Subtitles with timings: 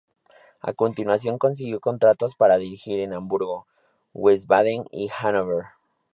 [0.61, 3.67] A continuación consiguió contratos para dirigir en Hamburgo,
[4.15, 5.65] Wiesbaden y Hanover.